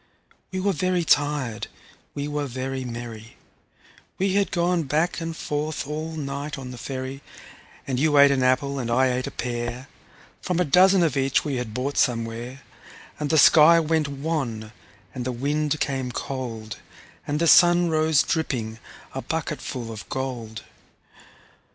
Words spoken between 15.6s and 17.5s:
came cold, And the